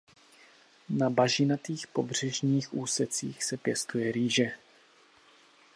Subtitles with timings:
[0.89, 4.51] Na bažinatých pobřežních úsecích se pěstuje rýže.